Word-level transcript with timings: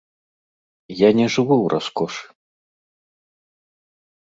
Я 0.99 1.09
не 1.19 1.27
жыву 1.35 1.55
ў 1.63 1.67
раскошы. 1.75 2.25